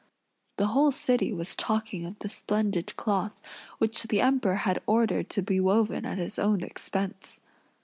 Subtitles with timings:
[0.57, 3.39] The whole city was talking of the splendid cloth
[3.77, 7.39] which the Emperor had ordered to be woven at his own expense.